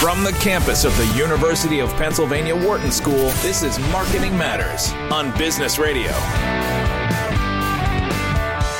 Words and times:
From 0.00 0.24
the 0.24 0.32
campus 0.32 0.86
of 0.86 0.96
the 0.96 1.04
University 1.08 1.78
of 1.80 1.90
Pennsylvania 1.96 2.56
Wharton 2.56 2.90
School, 2.90 3.28
this 3.42 3.62
is 3.62 3.78
Marketing 3.92 4.34
Matters 4.34 4.94
on 5.12 5.30
Business 5.36 5.78
Radio. 5.78 6.10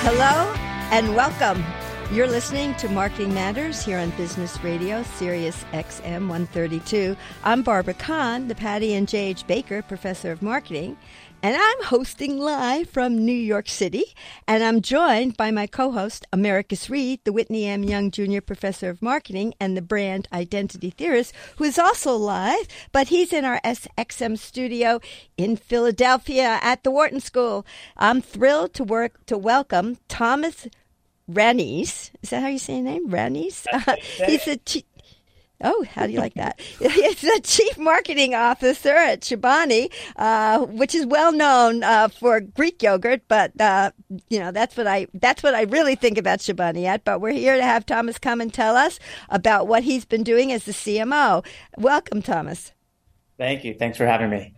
Hello 0.00 0.50
and 0.90 1.14
welcome. 1.14 1.62
You're 2.10 2.26
listening 2.26 2.74
to 2.76 2.88
Marketing 2.88 3.34
Matters 3.34 3.84
here 3.84 3.98
on 3.98 4.08
Business 4.12 4.64
Radio, 4.64 5.02
Sirius 5.02 5.62
XM 5.74 6.20
132. 6.20 7.14
I'm 7.44 7.62
Barbara 7.62 7.92
Kahn, 7.92 8.48
the 8.48 8.54
Patty 8.54 8.94
and 8.94 9.06
J.H. 9.06 9.46
Baker 9.46 9.82
Professor 9.82 10.32
of 10.32 10.40
Marketing, 10.40 10.96
and 11.42 11.56
I'm 11.56 11.84
hosting 11.84 12.38
live 12.38 12.90
from 12.90 13.24
New 13.24 13.32
York 13.32 13.68
City. 13.68 14.04
And 14.46 14.62
I'm 14.62 14.82
joined 14.82 15.36
by 15.36 15.50
my 15.50 15.66
co 15.66 15.90
host, 15.90 16.26
Americus 16.32 16.90
Reed, 16.90 17.20
the 17.24 17.32
Whitney 17.32 17.66
M. 17.66 17.82
Young 17.82 18.10
Jr. 18.10 18.40
Professor 18.40 18.90
of 18.90 19.00
Marketing 19.00 19.54
and 19.58 19.76
the 19.76 19.82
brand 19.82 20.28
identity 20.32 20.90
theorist, 20.90 21.32
who 21.56 21.64
is 21.64 21.78
also 21.78 22.14
live, 22.14 22.68
but 22.92 23.08
he's 23.08 23.32
in 23.32 23.44
our 23.44 23.60
SXM 23.64 24.38
studio 24.38 25.00
in 25.38 25.56
Philadelphia 25.56 26.58
at 26.60 26.84
the 26.84 26.90
Wharton 26.90 27.20
School. 27.20 27.64
I'm 27.96 28.20
thrilled 28.20 28.74
to 28.74 28.84
work 28.84 29.24
to 29.26 29.38
welcome 29.38 29.96
Thomas 30.08 30.68
Ranese. 31.26 32.10
Is 32.22 32.30
that 32.30 32.42
how 32.42 32.48
you 32.48 32.58
say 32.58 32.74
your 32.74 32.82
name? 32.82 33.08
Ranese? 33.08 33.66
Uh, 33.72 33.94
he's 34.26 34.46
a 34.46 34.56
chief. 34.56 34.84
Oh, 35.62 35.84
how 35.84 36.06
do 36.06 36.12
you 36.12 36.18
like 36.18 36.34
that? 36.34 36.58
He's 36.78 37.20
the 37.20 37.40
chief 37.42 37.76
marketing 37.76 38.34
officer 38.34 38.94
at 38.94 39.20
Chobani, 39.20 39.92
uh, 40.16 40.64
which 40.66 40.94
is 40.94 41.04
well 41.04 41.32
known 41.32 41.82
uh, 41.82 42.08
for 42.08 42.40
Greek 42.40 42.82
yogurt. 42.82 43.22
But 43.28 43.58
uh, 43.60 43.90
you 44.28 44.38
know 44.38 44.52
that's 44.52 44.76
what 44.76 44.86
I 44.86 45.06
that's 45.14 45.42
what 45.42 45.54
I 45.54 45.62
really 45.62 45.96
think 45.96 46.16
about 46.16 46.38
Chobani 46.38 46.84
at. 46.84 47.04
But 47.04 47.20
we're 47.20 47.32
here 47.32 47.56
to 47.56 47.62
have 47.62 47.84
Thomas 47.84 48.18
come 48.18 48.40
and 48.40 48.52
tell 48.52 48.76
us 48.76 48.98
about 49.28 49.68
what 49.68 49.82
he's 49.82 50.04
been 50.04 50.22
doing 50.22 50.50
as 50.50 50.64
the 50.64 50.72
CMO. 50.72 51.44
Welcome, 51.76 52.22
Thomas. 52.22 52.72
Thank 53.36 53.64
you. 53.64 53.74
Thanks 53.74 53.96
for 53.98 54.06
having 54.06 54.30
me. 54.30 54.54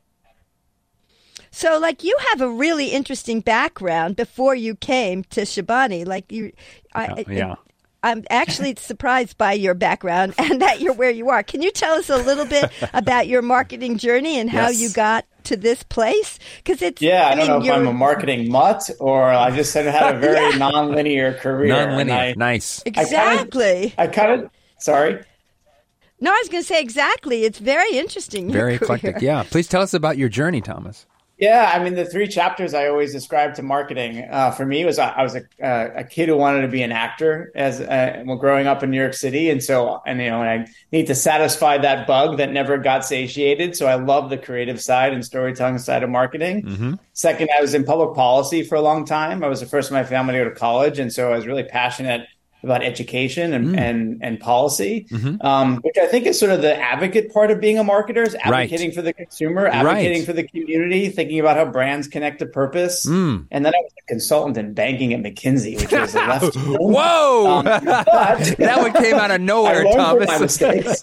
So, 1.54 1.78
like, 1.78 2.02
you 2.02 2.16
have 2.30 2.40
a 2.40 2.48
really 2.48 2.88
interesting 2.88 3.40
background 3.40 4.16
before 4.16 4.54
you 4.54 4.74
came 4.74 5.22
to 5.24 5.42
Chobani. 5.42 6.06
Like, 6.06 6.32
you, 6.32 6.52
I, 6.94 7.26
yeah. 7.28 7.56
I'm 8.02 8.24
actually 8.30 8.74
surprised 8.78 9.38
by 9.38 9.52
your 9.52 9.74
background 9.74 10.34
and 10.38 10.60
that 10.60 10.80
you're 10.80 10.92
where 10.94 11.10
you 11.10 11.30
are. 11.30 11.42
Can 11.42 11.62
you 11.62 11.70
tell 11.70 11.94
us 11.94 12.10
a 12.10 12.16
little 12.18 12.44
bit 12.46 12.70
about 12.92 13.28
your 13.28 13.42
marketing 13.42 13.96
journey 13.98 14.38
and 14.40 14.50
how 14.50 14.68
Yes. 14.68 14.80
you 14.80 14.90
got 14.90 15.24
to 15.44 15.56
this 15.56 15.82
place? 15.84 16.38
Because 16.58 16.82
it's 16.82 17.00
Yeah, 17.00 17.26
I, 17.28 17.30
don't 17.34 17.38
mean, 17.38 17.46
know 17.48 17.58
if 17.58 17.64
you're- 17.64 17.76
I'm 17.78 17.86
a 17.86 17.92
marketing 17.92 18.50
mutt 18.50 18.90
or 19.00 19.24
I 19.24 19.50
just 19.54 19.72
had 19.74 19.86
had 19.86 20.16
a 20.16 20.18
very 20.20 20.58
non-linear 20.58 21.34
career. 21.34 21.74
and 21.74 21.88
Non-linear. 21.90 22.14
I, 22.14 22.34
nice. 22.36 22.82
exactly. 22.86 23.94
I 23.98 24.06
kind 24.08 24.42
of, 24.42 24.50
sorry. 24.78 25.22
no, 26.20 26.30
I 26.32 26.38
was 26.42 26.48
going 26.48 26.62
to 26.62 26.66
say 26.66 26.80
exactly. 26.80 27.44
It's 27.44 27.58
very 27.58 27.96
interesting. 27.98 28.48
your 28.50 28.58
Very 28.58 28.78
career. 28.78 28.96
eclectic. 28.96 29.22
Yeah. 29.22 29.44
Please 29.44 29.68
tell 29.68 29.82
us 29.82 29.94
about 29.94 30.18
your 30.18 30.28
journey, 30.28 30.60
Thomas. 30.60 31.06
Yeah, 31.42 31.72
I 31.74 31.82
mean, 31.82 31.94
the 31.94 32.04
three 32.04 32.28
chapters 32.28 32.72
I 32.72 32.86
always 32.86 33.10
describe 33.10 33.56
to 33.56 33.64
marketing 33.64 34.28
uh, 34.30 34.52
for 34.52 34.64
me 34.64 34.84
was 34.84 35.00
I, 35.00 35.08
I 35.08 35.22
was 35.24 35.34
a, 35.34 35.40
uh, 35.60 35.90
a 35.96 36.04
kid 36.04 36.28
who 36.28 36.36
wanted 36.36 36.62
to 36.62 36.68
be 36.68 36.84
an 36.84 36.92
actor 36.92 37.50
as 37.56 37.80
uh, 37.80 38.22
well 38.24 38.36
growing 38.36 38.68
up 38.68 38.84
in 38.84 38.92
New 38.92 38.96
York 38.96 39.14
City, 39.14 39.50
and 39.50 39.60
so 39.60 40.00
and 40.06 40.20
you 40.20 40.30
know 40.30 40.40
I 40.40 40.68
need 40.92 41.08
to 41.08 41.16
satisfy 41.16 41.78
that 41.78 42.06
bug 42.06 42.36
that 42.36 42.52
never 42.52 42.78
got 42.78 43.04
satiated. 43.04 43.76
So 43.76 43.88
I 43.88 43.96
love 43.96 44.30
the 44.30 44.38
creative 44.38 44.80
side 44.80 45.12
and 45.12 45.24
storytelling 45.24 45.78
side 45.78 46.04
of 46.04 46.10
marketing. 46.10 46.62
Second, 47.12 47.50
I 47.58 47.60
was 47.60 47.74
in 47.74 47.82
public 47.82 48.14
policy 48.14 48.62
for 48.62 48.76
a 48.76 48.80
long 48.80 49.04
time. 49.04 49.42
I 49.42 49.48
was 49.48 49.58
the 49.58 49.66
first 49.66 49.90
in 49.90 49.94
my 49.94 50.04
family 50.04 50.34
to 50.34 50.44
go 50.44 50.48
to 50.48 50.54
college, 50.54 51.00
and 51.00 51.12
so 51.12 51.32
I 51.32 51.34
was 51.34 51.44
really 51.44 51.64
passionate 51.64 52.28
about 52.62 52.82
education 52.82 53.52
and 53.52 53.78
and, 53.78 54.18
and 54.22 54.38
policy, 54.40 55.06
um, 55.40 55.76
which 55.78 55.96
I 56.00 56.06
think 56.06 56.26
is 56.26 56.38
sort 56.38 56.52
of 56.52 56.62
the 56.62 56.76
advocate 56.80 57.32
part 57.32 57.50
of 57.50 57.60
being 57.60 57.78
a 57.78 57.84
marketer 57.84 58.26
is 58.26 58.34
Right. 58.46 58.62
advocating 58.64 58.92
for 58.92 59.02
the 59.02 59.12
consumer, 59.12 59.66
advocating 59.66 60.18
Right. 60.18 60.26
for 60.26 60.32
the 60.32 60.44
community, 60.46 61.08
thinking 61.08 61.40
about 61.40 61.56
how 61.56 61.64
brands 61.64 62.06
connect 62.08 62.38
to 62.40 62.46
purpose. 62.46 63.04
Mm. 63.06 63.46
And 63.50 63.64
then 63.66 63.72
I 63.74 63.78
was 63.82 63.92
a 63.98 64.06
consultant 64.08 64.56
in 64.58 64.74
banking 64.74 65.12
at 65.12 65.20
McKinsey, 65.22 65.80
which 65.80 65.90
was 65.92 66.14
a 66.14 66.18
left. 66.18 66.54
Whoa! 66.56 67.62
Um, 67.62 67.64
that 67.64 68.76
one 68.78 68.92
came 68.92 69.14
out 69.14 69.30
of 69.30 69.40
nowhere, 69.52 69.82
from 69.82 69.96
my 69.96 70.26
Thomas. 70.26 70.40
mistakes. 70.40 71.02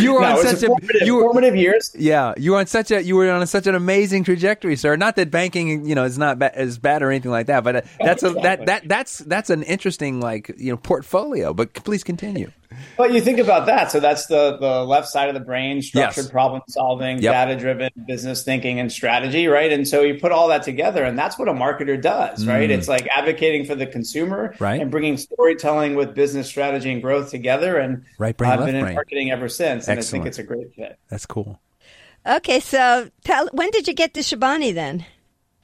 you 0.00 0.14
were 0.14 0.20
No, 0.20 0.38
on 0.38 0.46
such 0.46 0.62
a 0.62 0.66
formative, 0.66 1.02
you 1.06 1.14
were 1.16 1.22
formative 1.22 1.56
years. 1.56 1.94
yeah 1.98 2.34
you 2.36 2.52
were 2.52 2.58
on 2.58 2.66
such 2.66 2.90
a 2.90 3.02
you 3.02 3.16
were 3.16 3.30
on 3.30 3.46
such 3.46 3.66
an 3.66 3.74
amazing 3.74 4.24
trajectory, 4.24 4.76
sir. 4.76 4.96
Not 4.96 5.16
that 5.16 5.30
banking 5.30 5.84
you 5.86 5.94
know 5.94 6.04
is 6.04 6.18
not 6.18 6.38
ba- 6.38 6.52
is 6.60 6.78
bad 6.78 7.02
or 7.02 7.10
anything 7.10 7.30
like 7.30 7.46
that, 7.46 7.64
but 7.64 7.76
uh, 7.76 7.80
that's 8.00 8.22
a, 8.22 8.30
that 8.42 8.66
that 8.66 8.88
that's 8.88 9.09
that's 9.18 9.50
an 9.50 9.62
interesting 9.64 10.20
like 10.20 10.50
you 10.56 10.70
know 10.70 10.76
portfolio. 10.76 11.52
But 11.52 11.74
please 11.74 12.02
continue. 12.04 12.50
But 12.96 13.12
you 13.12 13.20
think 13.20 13.38
about 13.40 13.66
that. 13.66 13.90
So 13.90 13.98
that's 13.98 14.26
the, 14.26 14.56
the 14.60 14.84
left 14.84 15.08
side 15.08 15.28
of 15.28 15.34
the 15.34 15.40
brain, 15.40 15.82
structured 15.82 16.24
Yes. 16.26 16.30
problem 16.30 16.62
solving, 16.68 17.18
Yep. 17.20 17.32
data 17.32 17.56
driven 17.56 17.90
business 18.06 18.44
thinking 18.44 18.78
and 18.78 18.92
strategy, 18.92 19.48
right? 19.48 19.72
And 19.72 19.88
so 19.88 20.02
you 20.02 20.20
put 20.20 20.30
all 20.30 20.46
that 20.48 20.62
together, 20.62 21.02
and 21.02 21.18
that's 21.18 21.36
what 21.36 21.48
a 21.48 21.52
marketer 21.52 22.00
does, 22.00 22.46
right? 22.46 22.70
It's 22.70 22.86
like 22.86 23.08
advocating 23.08 23.64
for 23.64 23.74
the 23.74 23.86
consumer 23.86 24.54
Mm. 24.54 24.60
Right. 24.60 24.80
and 24.80 24.88
bringing 24.88 25.16
storytelling 25.16 25.96
with 25.96 26.14
business 26.14 26.46
strategy 26.46 26.92
and 26.92 27.02
growth 27.02 27.30
together. 27.30 27.76
And 27.76 28.04
Right 28.18 28.36
brain, 28.36 28.52
I've 28.52 28.64
been 28.64 28.76
in 28.76 28.82
brain. 28.84 28.94
marketing 28.94 29.32
ever 29.32 29.48
since, 29.48 29.88
and 29.88 29.98
I 29.98 30.02
think 30.02 30.26
it's 30.26 30.38
a 30.38 30.44
great 30.44 30.72
fit. 30.74 30.96
That's 31.08 31.26
cool. 31.26 31.60
Okay, 32.24 32.60
so 32.60 33.10
tell 33.24 33.48
when 33.52 33.70
did 33.72 33.88
you 33.88 33.94
get 33.94 34.14
to 34.14 34.20
Chobani 34.20 34.72
then? 34.72 35.04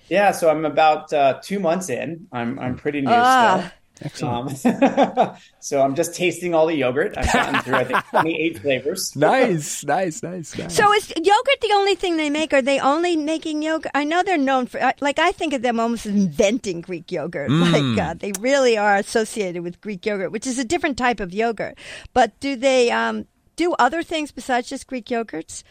Yeah, 0.09 0.31
so 0.33 0.49
I'm 0.51 0.65
about 0.65 1.13
uh, 1.13 1.41
two 1.43 1.59
months 1.59 1.89
in. 1.89 2.27
I'm 2.33 2.59
I'm 2.59 2.77
pretty 2.77 3.01
new 3.01 3.11
Ah. 3.11 3.59
still. 3.59 3.71
Excellent. 4.03 4.67
Um, 4.67 5.37
so 5.61 5.81
I'm 5.81 5.95
just 5.95 6.15
tasting 6.15 6.55
all 6.55 6.67
the 6.67 6.75
yogurt. 6.75 7.17
I've 7.17 7.33
gotten 7.33 7.63
through 7.63 7.75
I 7.77 7.85
think 7.85 8.05
28 8.11 8.59
flavors. 8.63 9.17
nice, 9.17 9.83
nice, 9.87 10.23
nice, 10.23 10.57
nice. 10.59 10.77
So 10.77 10.93
is 10.93 11.09
yogurt 11.17 11.61
the 11.63 11.73
only 11.73 11.95
thing 11.95 12.19
they 12.19 12.29
make? 12.29 12.53
Are 12.53 12.61
they 12.61 12.79
only 12.79 13.17
making 13.17 13.63
yogurt? 13.63 13.91
I 13.95 14.05
know 14.05 14.23
they're 14.23 14.37
known 14.37 14.67
for, 14.67 14.79
like, 15.01 15.19
I 15.19 15.33
think 15.33 15.55
of 15.55 15.63
them 15.63 15.81
almost 15.81 16.05
as 16.05 16.15
inventing 16.15 16.83
Greek 16.83 17.11
yogurt. 17.11 17.49
Mm. 17.49 17.97
Like, 17.97 18.07
uh, 18.07 18.15
they 18.19 18.33
really 18.39 18.77
are 18.77 18.97
associated 18.97 19.63
with 19.63 19.81
Greek 19.81 20.05
yogurt, 20.05 20.31
which 20.31 20.47
is 20.47 20.59
a 20.59 20.65
different 20.65 20.99
type 20.99 21.19
of 21.19 21.33
yogurt. 21.33 21.79
But 22.13 22.39
do 22.39 22.55
they 22.55 22.91
um, 22.91 23.25
do 23.57 23.73
other 23.79 24.03
things 24.03 24.31
besides 24.31 24.69
just 24.69 24.87
Greek 24.89 25.07
yogurts? 25.07 25.63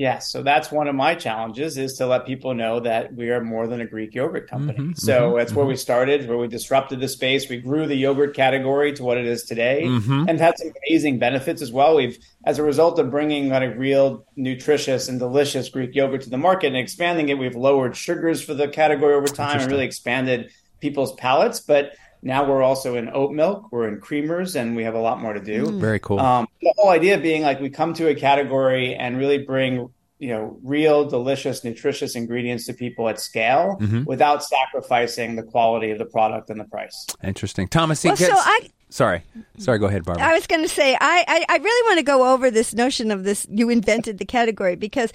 Yes, 0.00 0.32
so 0.32 0.42
that's 0.42 0.72
one 0.72 0.88
of 0.88 0.94
my 0.94 1.14
challenges 1.14 1.76
is 1.76 1.92
to 1.98 2.06
let 2.06 2.24
people 2.24 2.54
know 2.54 2.80
that 2.80 3.14
we 3.14 3.28
are 3.28 3.44
more 3.44 3.66
than 3.66 3.82
a 3.82 3.86
Greek 3.86 4.14
yogurt 4.14 4.46
mm-hmm, 4.46 4.56
company. 4.56 4.78
Mm-hmm. 4.78 4.94
so 4.94 5.34
that's 5.36 5.52
where 5.52 5.66
we 5.66 5.74
mm-hmm. 5.74 5.78
started, 5.78 6.26
where 6.26 6.38
we 6.38 6.48
disrupted 6.48 7.00
the 7.00 7.08
space. 7.08 7.50
We 7.50 7.58
grew 7.58 7.86
the 7.86 7.96
yogurt 7.96 8.34
category 8.34 8.94
to 8.94 9.04
what 9.04 9.18
it 9.18 9.26
is 9.26 9.42
today, 9.42 9.84
and 9.84 10.40
had 10.40 10.56
some 10.56 10.72
amazing 10.88 11.18
benefits 11.18 11.60
as 11.60 11.70
well. 11.70 11.96
We've, 11.96 12.18
as 12.46 12.58
a 12.58 12.62
result 12.62 12.98
of 12.98 13.10
bringing 13.10 13.50
kind 13.50 13.62
of 13.62 13.76
real 13.76 14.24
nutritious 14.36 15.10
and 15.10 15.18
delicious 15.18 15.68
Greek 15.68 15.94
yogurt 15.94 16.22
to 16.22 16.30
the 16.30 16.38
market 16.38 16.68
and 16.68 16.78
expanding 16.78 17.28
it, 17.28 17.36
we've 17.36 17.54
lowered 17.54 17.94
sugars 17.94 18.40
for 18.40 18.54
the 18.54 18.68
category 18.68 19.12
over 19.12 19.28
time 19.28 19.60
and 19.60 19.70
really 19.70 19.84
expanded 19.84 20.50
people's 20.80 21.12
palates. 21.16 21.60
But 21.60 21.92
now 22.22 22.48
we're 22.48 22.62
also 22.62 22.96
in 22.96 23.08
oat 23.12 23.32
milk, 23.32 23.68
we're 23.72 23.88
in 23.88 24.00
creamers, 24.00 24.54
and 24.54 24.76
we 24.76 24.84
have 24.84 24.94
a 24.94 25.00
lot 25.00 25.20
more 25.20 25.32
to 25.32 25.40
do. 25.40 25.70
Very 25.78 25.98
cool. 25.98 26.20
Um, 26.20 26.46
the 26.60 26.74
whole 26.76 26.90
idea 26.90 27.18
being 27.18 27.42
like 27.42 27.60
we 27.60 27.70
come 27.70 27.94
to 27.94 28.08
a 28.08 28.14
category 28.14 28.94
and 28.94 29.16
really 29.16 29.38
bring 29.38 29.88
you 30.18 30.28
know 30.28 30.58
real, 30.62 31.08
delicious, 31.08 31.64
nutritious 31.64 32.14
ingredients 32.14 32.66
to 32.66 32.74
people 32.74 33.08
at 33.08 33.18
scale 33.18 33.78
Mm-hmm. 33.80 34.04
without 34.04 34.44
sacrificing 34.44 35.36
the 35.36 35.42
quality 35.42 35.90
of 35.90 35.98
the 35.98 36.04
product 36.04 36.50
and 36.50 36.60
the 36.60 36.64
price. 36.64 37.06
Interesting, 37.24 37.68
Thomas. 37.68 38.04
Well, 38.04 38.16
he 38.16 38.24
so 38.24 38.34
I, 38.34 38.68
sorry, 38.90 39.22
sorry. 39.56 39.78
Go 39.78 39.86
ahead, 39.86 40.04
Barbara. 40.04 40.22
I 40.24 40.34
was 40.34 40.46
going 40.46 40.62
to 40.62 40.68
say, 40.68 40.94
I, 41.00 41.24
I, 41.26 41.46
I 41.48 41.56
really 41.56 41.88
want 41.88 41.98
to 41.98 42.04
go 42.04 42.32
over 42.34 42.50
this 42.50 42.74
notion 42.74 43.10
of 43.10 43.24
this, 43.24 43.46
you 43.50 43.70
invented 43.70 44.18
the 44.18 44.26
category 44.26 44.76
because 44.76 45.10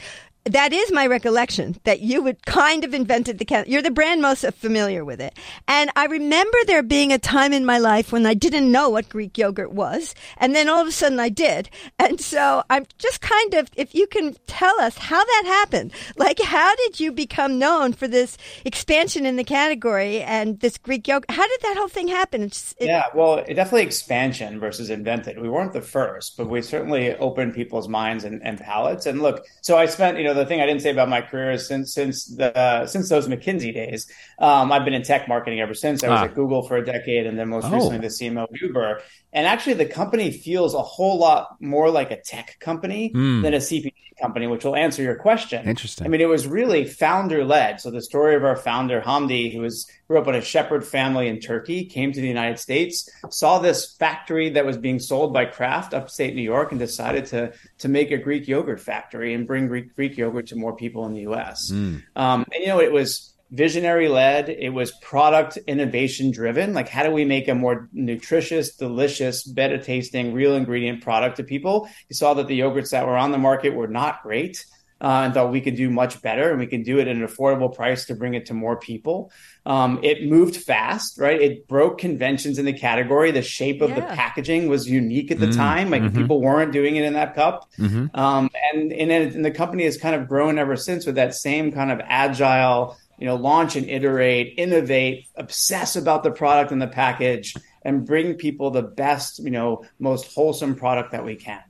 that 0.46 0.72
is 0.72 0.92
my 0.92 1.08
recollection 1.08 1.76
that 1.86 2.02
you 2.02 2.22
would 2.22 2.46
kind 2.46 2.84
of 2.84 2.94
invented 2.94 3.40
the 3.40 3.46
category. 3.46 3.74
You're 3.74 3.82
the 3.82 3.90
brand 3.90 4.22
most 4.22 4.46
familiar 4.54 5.04
with 5.04 5.20
it. 5.20 5.38
And 5.68 5.90
I 5.96 6.06
remember 6.06 6.58
there 6.68 6.84
being 6.84 7.12
a 7.12 7.18
time 7.18 7.52
in 7.52 7.66
my 7.66 7.80
life 7.80 8.12
when 8.12 8.28
I 8.28 8.36
didn't 8.36 8.72
know 8.72 8.90
what 8.90 9.10
Greek 9.10 9.40
yogurt 9.40 9.72
was. 9.72 10.14
And 10.38 10.54
then 10.54 10.70
all 10.70 10.80
of 10.80 10.88
a 10.88 10.92
sudden 10.92 11.20
I 11.20 11.30
did. 11.30 11.70
And 11.98 12.22
so 12.22 12.64
I'm 12.70 12.86
just 13.00 13.22
kind 13.22 13.56
of, 13.56 13.70
if 13.76 13.96
you 13.96 14.06
can 14.06 14.36
tell 14.46 14.80
us 14.80 15.00
how 15.00 15.24
that 15.24 15.44
happened, 15.46 15.92
like 16.16 16.40
how 16.40 16.76
did 16.76 17.00
you 17.00 17.12
become 17.12 17.58
known 17.58 17.94
for 17.94 18.08
this 18.08 18.38
expansion 18.64 19.26
in 19.26 19.38
the 19.38 19.44
category 19.44 20.22
and 20.22 20.60
this 20.60 20.78
Greek 20.78 21.08
yogurt? 21.08 21.32
How 21.32 21.48
did 21.48 21.62
that 21.62 21.76
whole 21.76 21.88
thing 21.88 22.08
happen? 22.08 22.44
It, 22.44 22.76
Yeah, 22.80 23.06
well, 23.16 23.38
it 23.38 23.56
definitely 23.56 23.84
expansion 23.84 24.60
versus 24.60 24.92
invented. 24.92 25.42
We 25.42 25.50
weren't 25.50 25.74
the 25.74 25.82
first, 25.82 26.38
but 26.38 26.48
we 26.48 26.62
certainly 26.62 27.16
opened 27.16 27.56
people's 27.56 27.90
minds 27.90 28.24
and, 28.24 28.44
and 28.44 28.60
palates. 28.60 29.08
And 29.08 29.24
look, 29.24 29.48
so 29.62 29.76
I 29.76 29.88
spent, 29.88 30.20
you 30.20 30.24
know, 30.24 30.35
the 30.36 30.46
thing 30.46 30.62
I 30.62 30.66
didn't 30.66 30.82
say 30.82 30.92
about 30.92 31.10
my 31.10 31.22
career 31.22 31.52
is 31.52 31.68
since 31.68 31.94
since 31.94 32.26
the 32.26 32.56
uh, 32.56 32.86
since 32.86 33.10
those 33.10 33.28
McKinsey 33.28 33.74
days, 33.74 34.08
um, 34.40 34.72
I've 34.72 34.86
been 34.86 34.94
in 34.94 35.04
tech 35.04 35.28
marketing 35.28 35.60
ever 35.62 35.74
since. 35.74 36.04
I 36.04 36.10
was 36.10 36.20
Ah. 36.20 36.26
at 36.26 36.36
Google 36.36 36.62
for 36.68 36.78
a 36.78 36.86
decade, 36.86 37.26
and 37.26 37.38
then 37.40 37.50
most 37.50 37.66
Oh. 37.66 37.72
recently 37.72 37.98
the 38.00 38.10
CMO 38.10 38.44
of 38.44 38.50
Uber. 38.62 39.02
And 39.34 39.48
actually, 39.48 39.74
the 39.74 39.86
company 39.86 40.32
feels 40.32 40.74
a 40.74 40.82
whole 40.82 41.18
lot 41.18 41.58
more 41.60 41.90
like 41.90 42.12
a 42.12 42.22
tech 42.22 42.58
company 42.60 43.12
mm. 43.14 43.42
than 43.42 43.54
a 43.54 43.58
CPG 43.60 43.94
company, 44.22 44.48
which 44.48 44.64
will 44.64 44.76
answer 44.76 45.04
your 45.04 45.16
question. 45.16 45.68
Interesting. 45.68 46.06
I 46.06 46.10
mean, 46.10 46.22
it 46.22 46.30
was 46.30 46.48
really 46.48 46.86
founder 46.86 47.44
led. 47.44 47.82
So 47.82 47.92
the 47.92 48.02
story 48.02 48.36
of 48.36 48.44
our 48.46 48.56
founder, 48.56 49.02
Hamdi, 49.02 49.54
who 49.54 49.60
was 49.60 49.88
grew 50.08 50.20
up 50.20 50.28
in 50.28 50.36
a 50.36 50.42
shepherd 50.42 50.86
family 50.86 51.28
in 51.28 51.40
Turkey, 51.40 51.86
came 51.86 52.12
to 52.12 52.22
the 52.22 52.28
United 52.28 52.60
States, 52.60 53.10
saw 53.30 53.60
this 53.60 53.96
factory 53.96 54.50
that 54.50 54.66
was 54.66 54.78
being 54.78 55.00
sold 55.00 55.34
by 55.34 55.46
Kraft 55.46 55.94
upstate 55.94 56.36
New 56.36 56.42
York, 56.42 56.72
and 56.72 56.80
decided 56.80 57.26
to 57.28 57.54
to 57.80 57.88
make 57.88 58.12
a 58.12 58.18
Greek 58.18 58.48
yogurt 58.48 58.80
factory 58.80 59.34
and 59.34 59.48
bring 59.48 59.68
Greek, 59.68 59.96
Greek 59.96 60.18
yogurt 60.18 60.48
to 60.48 60.56
more 60.56 60.76
people 60.76 61.06
in 61.06 61.14
the 61.14 61.22
U.S. 61.22 61.72
Mm. 61.72 62.04
Um, 62.16 62.46
and 62.54 62.62
you 62.62 62.68
know, 62.68 62.82
it 62.82 62.92
was 62.92 63.36
visionary 63.52 64.10
led. 64.10 64.50
It 64.50 64.70
was 64.70 64.92
product 65.02 65.58
innovation 65.68 66.32
driven. 66.32 66.74
Like, 66.74 66.90
how 66.90 67.04
do 67.04 67.12
we 67.12 67.26
make 67.26 67.48
a 67.48 67.56
more 67.56 67.90
nutritious, 67.94 68.76
delicious, 68.76 69.44
better 69.44 69.78
tasting, 69.78 70.34
real 70.34 70.56
ingredient 70.56 71.02
product 71.02 71.38
to 71.38 71.44
people? 71.44 71.88
You 72.10 72.16
saw 72.16 72.34
that 72.36 72.48
the 72.48 72.60
yogurts 72.60 72.92
that 72.92 73.06
were 73.06 73.18
on 73.18 73.32
the 73.32 73.38
market 73.38 73.74
were 73.74 73.88
not 73.88 74.24
great. 74.24 74.66
Uh, 75.02 75.24
and 75.26 75.34
thought 75.34 75.52
we 75.52 75.60
could 75.60 75.76
do 75.76 75.90
much 75.90 76.22
better 76.22 76.50
and 76.50 76.58
we 76.58 76.66
can 76.66 76.82
do 76.82 77.00
it 77.00 77.08
at 77.08 77.16
an 77.18 77.28
affordable 77.28 77.74
price 77.74 78.06
to 78.06 78.16
bring 78.16 78.34
it 78.34 78.46
to 78.46 78.54
more 78.54 78.80
people. 78.80 79.30
Um, 79.66 80.00
it 80.04 80.26
moved 80.26 80.56
fast, 80.56 81.20
right? 81.20 81.40
It 81.40 81.68
broke 81.68 81.98
conventions 81.98 82.58
in 82.58 82.66
the 82.66 82.72
category. 82.72 83.32
The 83.32 83.42
shape 83.42 83.82
of 83.82 83.90
yeah. 83.90 83.96
the 83.96 84.02
packaging 84.16 84.70
was 84.70 84.90
unique 84.90 85.32
at 85.32 85.40
the 85.40 85.48
mm-hmm. 85.48 85.58
time. 85.58 85.90
Like 85.90 86.02
mm-hmm. 86.02 86.18
people 86.18 86.42
weren't 86.42 86.72
doing 86.72 86.96
it 86.96 87.04
in 87.04 87.12
that 87.14 87.36
cup. 87.36 87.70
Mm-hmm. 87.78 88.18
Um, 88.18 88.50
and, 88.72 88.94
and, 88.94 89.12
and 89.12 89.44
the 89.44 89.52
company 89.52 89.84
has 89.84 89.98
kind 89.98 90.16
of 90.16 90.30
grown 90.30 90.58
ever 90.58 90.78
since 90.78 91.06
with 91.06 91.16
that 91.16 91.36
same 91.36 91.74
kind 91.74 91.92
of 91.92 92.00
agile, 92.06 92.98
you 93.20 93.26
know, 93.26 93.36
launch 93.36 93.76
and 93.76 93.90
iterate, 93.90 94.54
innovate, 94.58 95.28
obsess 95.36 95.98
about 95.98 96.24
the 96.24 96.32
product 96.32 96.72
and 96.72 96.82
the 96.82 96.88
package, 96.88 97.54
and 97.82 98.06
bring 98.06 98.36
people 98.36 98.72
the 98.72 98.82
best, 98.82 99.40
you 99.40 99.52
know, 99.52 99.84
most 100.00 100.34
wholesome 100.34 100.76
product 100.76 101.12
that 101.12 101.26
we 101.26 101.36
can. 101.36 101.62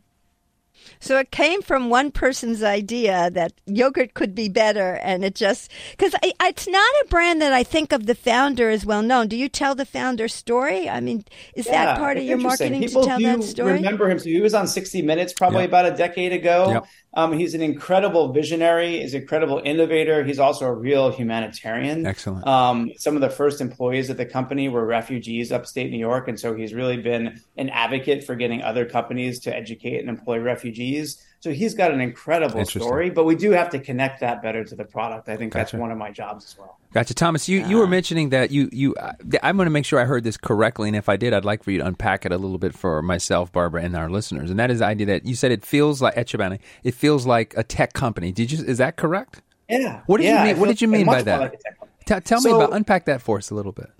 So 1.00 1.18
it 1.18 1.32
came 1.32 1.62
from 1.62 1.90
one 1.90 2.12
person's 2.12 2.64
idea 2.64 3.30
that 3.32 3.54
yogurt 3.66 4.14
could 4.14 4.36
be 4.36 4.50
better, 4.50 4.96
and 5.04 5.24
it 5.24 5.36
just 5.36 5.72
because 5.92 6.16
it's 6.24 6.68
not 6.68 6.94
a 7.04 7.08
brand 7.10 7.42
that 7.42 7.54
I 7.54 7.64
think 7.64 7.92
of 7.92 8.06
the 8.06 8.16
founder 8.16 8.70
as 8.70 8.86
well 8.86 9.02
known. 9.02 9.28
Do 9.28 9.36
you 9.36 9.50
tell 9.50 9.76
the 9.76 9.86
founder 9.86 10.28
story? 10.28 10.90
I 10.90 11.00
mean, 11.00 11.26
is 11.56 11.66
yeah, 11.66 11.86
that 11.86 11.98
part 11.98 12.18
of 12.18 12.24
your 12.24 12.38
marketing 12.38 12.82
People 12.82 13.04
to 13.04 13.08
tell 13.08 13.18
do 13.20 13.26
that 13.26 13.44
story? 13.44 13.74
Remember 13.74 14.10
him? 14.10 14.20
So 14.20 14.26
he 14.26 14.42
was 14.42 14.54
on 14.54 14.68
60 14.68 15.02
Minutes 15.02 15.34
probably 15.34 15.62
yep. 15.62 15.70
about 15.70 15.86
a 15.86 15.92
decade 15.92 16.34
ago. 16.34 16.72
Yep. 16.72 16.86
Um, 17.16 17.32
he's 17.32 17.54
an 17.54 17.62
incredible 17.62 18.34
visionary. 18.34 19.00
He's 19.02 19.14
an 19.14 19.22
incredible 19.22 19.62
innovator. 19.64 20.24
He's 20.24 20.40
also 20.40 20.66
a 20.66 20.74
real 20.74 21.12
humanitarian. 21.12 22.06
Excellent. 22.06 22.46
Um, 22.46 22.92
some 22.98 23.16
of 23.16 23.22
the 23.22 23.30
first 23.30 23.62
employees 23.62 24.10
at 24.10 24.18
the 24.18 24.26
company 24.26 24.68
were 24.68 24.86
refugees 24.86 25.52
upstate 25.52 25.92
New 25.92 25.98
York, 25.98 26.28
and 26.28 26.40
so 26.40 26.54
he's 26.54 26.74
really 26.74 26.98
been 26.98 27.42
an 27.58 27.70
advocate 27.70 28.26
for 28.26 28.36
getting 28.36 28.62
other 28.62 28.86
companies 28.86 29.40
to 29.42 29.56
educate 29.56 30.00
and 30.00 30.10
employ 30.10 30.40
refugees. 30.40 31.24
So 31.46 31.52
he's 31.52 31.76
got 31.76 31.92
an 31.92 32.02
incredible 32.02 32.66
story, 32.66 33.12
but 33.12 33.26
we 33.26 33.36
do 33.36 33.52
have 33.52 33.70
to 33.70 33.78
connect 33.78 34.22
that 34.22 34.42
better 34.42 34.64
to 34.64 34.76
the 34.76 34.84
product. 34.84 35.30
I 35.30 35.38
think 35.38 35.54
gotcha. 35.54 35.74
that's 35.74 35.74
one 35.80 35.92
of 35.92 35.98
my 36.00 36.10
jobs 36.10 36.44
as 36.44 36.58
well. 36.58 36.80
Gotcha, 36.92 37.14
Thomas. 37.14 37.48
You 37.48 37.64
you 37.68 37.78
were 37.78 37.86
mentioning 37.86 38.30
that 38.30 38.50
you 38.50 38.68
you. 38.72 38.96
Uh, 38.96 39.12
I'm 39.44 39.56
going 39.56 39.68
to 39.68 39.72
make 39.72 39.86
sure 39.86 40.00
I 40.00 40.06
heard 40.06 40.24
this 40.24 40.38
correctly, 40.38 40.90
and 40.90 40.98
if 40.98 41.08
I 41.08 41.18
did, 41.18 41.34
I'd 41.34 41.46
like 41.46 41.64
for 41.64 41.70
you 41.70 41.78
to 41.78 41.86
unpack 41.86 42.26
it 42.26 42.32
a 42.32 42.38
little 42.40 42.58
bit 42.58 42.74
for 42.74 43.00
myself, 43.04 43.52
Barbara, 43.52 43.84
and 43.84 43.96
our 43.96 44.10
listeners. 44.10 44.50
And 44.50 44.58
that 44.58 44.72
is 44.72 44.80
the 44.80 44.86
idea 44.86 45.06
that 45.06 45.28
you 45.28 45.36
said 45.36 45.52
it 45.52 45.64
feels 45.64 46.02
like 46.02 46.18
at 46.18 46.26
Chobani. 46.26 46.58
It 46.84 46.96
feels 46.96 47.28
like 47.28 47.54
a 47.56 47.64
tech 47.64 47.94
company. 47.94 48.32
Did 48.32 48.52
you? 48.52 48.66
Is 48.66 48.80
that 48.80 48.96
correct? 48.96 49.44
Yeah. 49.70 50.02
What 50.08 50.18
did 50.18 50.24
yeah, 50.24 50.42
you 50.42 50.54
mean? 50.54 50.60
What 50.60 50.68
did 50.70 50.82
you 50.82 50.88
mean 50.88 51.06
by 51.06 51.22
that? 51.22 51.40
Like 51.40 51.62
T- 52.08 52.20
tell 52.22 52.42
so, 52.42 52.50
me 52.50 52.56
about 52.56 52.74
unpack 52.74 53.06
that 53.06 53.22
for 53.22 53.38
us 53.38 53.52
a 53.52 53.54
little 53.54 53.72
bit. 53.72 53.92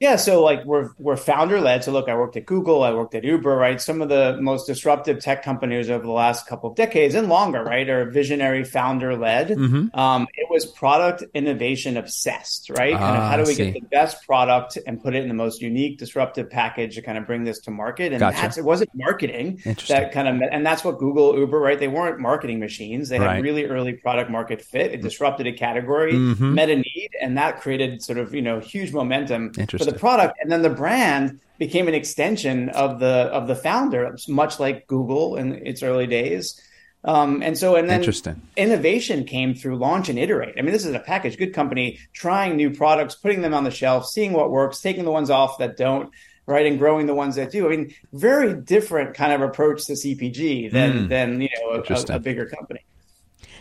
Yeah, 0.00 0.16
so 0.16 0.42
like 0.42 0.64
we're 0.64 0.90
we're 0.98 1.16
founder 1.16 1.60
led. 1.60 1.84
So 1.84 1.92
look, 1.92 2.08
I 2.08 2.16
worked 2.16 2.36
at 2.36 2.46
Google, 2.46 2.82
I 2.82 2.92
worked 2.92 3.14
at 3.14 3.22
Uber, 3.22 3.56
right? 3.56 3.80
Some 3.80 4.02
of 4.02 4.08
the 4.08 4.36
most 4.40 4.66
disruptive 4.66 5.20
tech 5.20 5.44
companies 5.44 5.88
over 5.88 6.04
the 6.04 6.12
last 6.12 6.48
couple 6.48 6.68
of 6.68 6.76
decades 6.76 7.14
and 7.14 7.28
longer, 7.28 7.62
right, 7.62 7.88
are 7.88 8.10
visionary 8.10 8.64
founder 8.64 9.16
led. 9.16 9.50
Mm-hmm. 9.50 9.98
Um, 9.98 10.26
it 10.34 10.50
was 10.50 10.66
product 10.66 11.22
innovation 11.32 11.96
obsessed, 11.96 12.70
right? 12.70 12.92
Ah, 12.92 12.98
kind 12.98 13.16
of 13.16 13.22
how 13.30 13.36
do 13.36 13.44
we 13.44 13.54
get 13.54 13.72
the 13.74 13.86
best 13.88 14.26
product 14.26 14.78
and 14.84 15.00
put 15.00 15.14
it 15.14 15.22
in 15.22 15.28
the 15.28 15.34
most 15.34 15.62
unique, 15.62 15.98
disruptive 15.98 16.50
package 16.50 16.96
to 16.96 17.02
kind 17.02 17.16
of 17.16 17.24
bring 17.24 17.44
this 17.44 17.60
to 17.60 17.70
market? 17.70 18.12
And 18.12 18.18
gotcha. 18.18 18.42
that's 18.42 18.58
it 18.58 18.64
wasn't 18.64 18.90
marketing 18.94 19.62
that 19.86 20.10
kind 20.12 20.26
of 20.26 20.48
and 20.50 20.66
that's 20.66 20.82
what 20.82 20.98
Google, 20.98 21.38
Uber, 21.38 21.58
right? 21.58 21.78
They 21.78 21.88
weren't 21.88 22.18
marketing 22.18 22.58
machines. 22.58 23.10
They 23.10 23.18
had 23.18 23.26
right. 23.26 23.42
really 23.42 23.66
early 23.66 23.92
product 23.92 24.28
market 24.28 24.60
fit. 24.60 24.92
It 24.92 25.02
disrupted 25.02 25.46
a 25.46 25.52
category, 25.52 26.14
mm-hmm. 26.14 26.54
met 26.54 26.68
a 26.68 26.76
need, 26.76 27.10
and 27.22 27.38
that 27.38 27.60
created 27.60 28.02
sort 28.02 28.18
of 28.18 28.34
you 28.34 28.42
know 28.42 28.58
huge 28.58 28.92
momentum 28.92 29.52
for 29.84 29.92
the 29.92 29.98
product, 29.98 30.38
and 30.40 30.50
then 30.50 30.62
the 30.62 30.70
brand 30.70 31.40
became 31.58 31.88
an 31.88 31.94
extension 31.94 32.68
of 32.70 32.98
the 33.00 33.06
of 33.06 33.46
the 33.46 33.54
founder, 33.54 34.16
much 34.28 34.58
like 34.58 34.86
Google 34.86 35.36
in 35.36 35.52
its 35.66 35.82
early 35.82 36.06
days. 36.06 36.60
Um, 37.04 37.42
and 37.42 37.56
so, 37.56 37.76
and 37.76 37.88
then 37.88 38.02
innovation 38.56 39.24
came 39.24 39.54
through 39.54 39.76
launch 39.76 40.08
and 40.08 40.18
iterate. 40.18 40.54
I 40.58 40.62
mean, 40.62 40.72
this 40.72 40.86
is 40.86 40.94
a 40.94 41.00
package 41.00 41.36
good 41.36 41.52
company 41.52 41.98
trying 42.14 42.56
new 42.56 42.70
products, 42.70 43.14
putting 43.14 43.42
them 43.42 43.52
on 43.52 43.64
the 43.64 43.70
shelf, 43.70 44.06
seeing 44.08 44.32
what 44.32 44.50
works, 44.50 44.80
taking 44.80 45.04
the 45.04 45.10
ones 45.10 45.28
off 45.28 45.58
that 45.58 45.76
don't, 45.76 46.10
right, 46.46 46.64
and 46.64 46.78
growing 46.78 47.06
the 47.06 47.14
ones 47.14 47.36
that 47.36 47.50
do. 47.50 47.66
I 47.66 47.76
mean, 47.76 47.94
very 48.14 48.54
different 48.54 49.14
kind 49.14 49.34
of 49.34 49.42
approach 49.42 49.84
to 49.86 49.92
CPG 49.92 50.72
than 50.72 50.92
mm. 50.92 51.08
than 51.08 51.40
you 51.42 51.48
know 51.60 51.82
a, 51.82 52.12
a, 52.12 52.16
a 52.16 52.18
bigger 52.18 52.46
company. 52.46 52.80